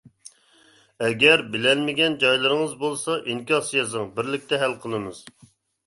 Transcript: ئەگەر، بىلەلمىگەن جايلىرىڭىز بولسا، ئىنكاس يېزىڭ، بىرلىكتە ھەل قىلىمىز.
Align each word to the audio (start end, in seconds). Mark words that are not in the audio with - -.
ئەگەر، 1.07 1.43
بىلەلمىگەن 1.57 2.17
جايلىرىڭىز 2.25 2.75
بولسا، 2.83 3.21
ئىنكاس 3.29 3.73
يېزىڭ، 3.79 4.13
بىرلىكتە 4.19 4.65
ھەل 4.67 4.79
قىلىمىز. 4.85 5.27